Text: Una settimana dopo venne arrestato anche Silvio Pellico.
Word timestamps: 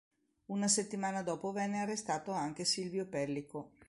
Una 0.45 0.67
settimana 0.67 1.21
dopo 1.21 1.51
venne 1.51 1.77
arrestato 1.81 2.31
anche 2.31 2.65
Silvio 2.65 3.05
Pellico. 3.07 3.73